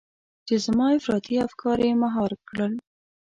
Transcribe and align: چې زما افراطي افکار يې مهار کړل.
چې 0.47 0.55
زما 0.65 0.87
افراطي 0.97 1.35
افکار 1.47 1.77
يې 1.87 1.93
مهار 2.03 2.31
کړل. 2.47 2.73